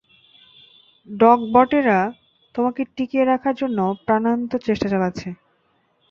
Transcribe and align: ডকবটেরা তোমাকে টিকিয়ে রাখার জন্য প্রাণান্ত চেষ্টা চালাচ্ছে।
ডকবটেরা 1.07 1.99
তোমাকে 2.55 2.81
টিকিয়ে 2.95 3.25
রাখার 3.25 3.55
জন্য 3.55 3.77
প্রাণান্ত 4.05 4.51
চেষ্টা 4.67 4.87
চালাচ্ছে। 4.89 5.29